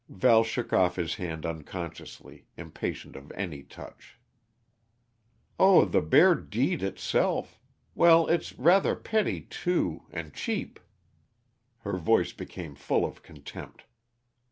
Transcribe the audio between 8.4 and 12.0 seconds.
rather petty, too and cheap." Her